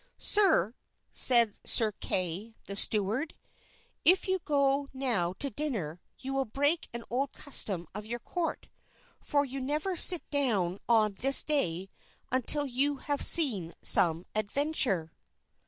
[0.17, 0.73] "Sir,"
[1.11, 3.35] said Sir Kay, the steward,
[4.03, 8.69] "if you go now to dinner you will break an old custom of your court,
[9.21, 11.87] for you never sit down on this day
[12.31, 15.13] until you have seen some adventure."